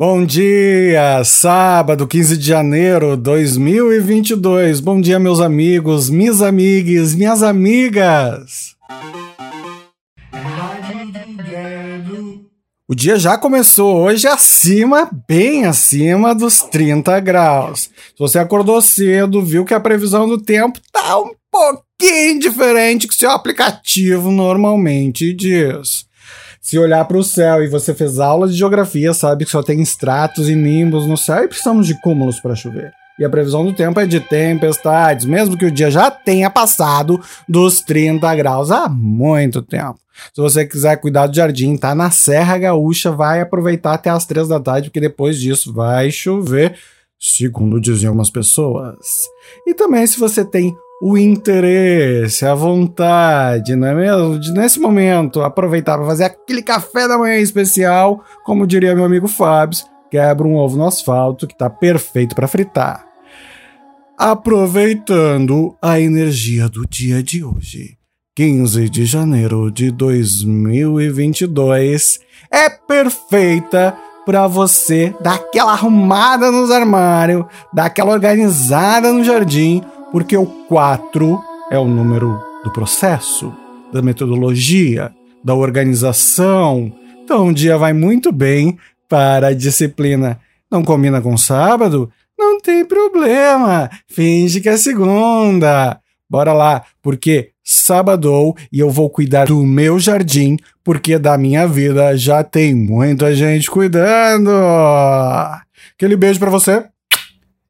[0.00, 4.80] Bom dia, sábado 15 de janeiro de 2022.
[4.80, 8.74] Bom dia, meus amigos, minhas amigas, minhas amigas.
[12.88, 17.80] O dia já começou hoje acima, bem acima dos 30 graus.
[17.82, 23.14] Se você acordou cedo, viu que a previsão do tempo tá um pouquinho diferente que
[23.14, 26.08] seu aplicativo normalmente diz.
[26.60, 29.80] Se olhar para o céu e você fez aula de geografia, sabe que só tem
[29.80, 32.92] estratos e nimbos no céu e precisamos de cúmulos para chover.
[33.18, 37.20] E a previsão do tempo é de tempestades, mesmo que o dia já tenha passado
[37.48, 39.98] dos 30 graus há muito tempo.
[40.34, 44.48] Se você quiser cuidar do jardim, tá na Serra Gaúcha, vai aproveitar até as 3
[44.48, 46.78] da tarde, porque depois disso vai chover,
[47.18, 48.96] segundo diziam umas pessoas.
[49.66, 54.38] E também se você tem o interesse, a vontade, não é mesmo?
[54.38, 59.26] De nesse momento aproveitar para fazer aquele café da manhã especial, como diria meu amigo
[59.26, 59.78] Fábio,
[60.10, 63.06] quebra um ovo no asfalto que está perfeito para fritar.
[64.18, 67.96] Aproveitando a energia do dia de hoje,
[68.36, 77.86] 15 de janeiro de 2022, é perfeita para você dar aquela arrumada nos armários, dar
[77.86, 79.82] aquela organizada no jardim
[80.12, 83.54] porque o 4 é o número do processo,
[83.92, 86.92] da metodologia, da organização.
[87.22, 90.40] Então, um dia vai muito bem para a disciplina.
[90.70, 92.10] Não combina com sábado?
[92.38, 93.90] Não tem problema.
[94.08, 96.00] Finge que é segunda.
[96.28, 102.16] Bora lá, porque sábado e eu vou cuidar do meu jardim, porque da minha vida
[102.16, 104.50] já tem muita gente cuidando.
[105.94, 106.84] Aquele beijo para você.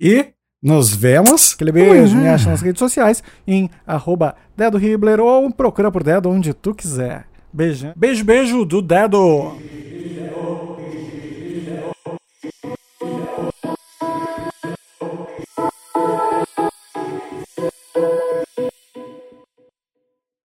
[0.00, 0.26] E
[0.62, 1.54] nos vemos.
[1.54, 2.22] Aquele beijo, uhum.
[2.22, 6.74] me acha nas redes sociais em arroba Dedo Hibler ou procura por Dedo onde tu
[6.74, 7.26] quiser.
[7.52, 7.92] Beijo.
[7.96, 9.56] Beijo, beijo do Dedo.